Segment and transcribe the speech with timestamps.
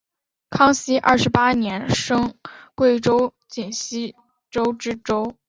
[0.49, 2.33] 康熙二十八年升
[2.73, 4.15] 贵州黔西
[4.49, 5.35] 州知州。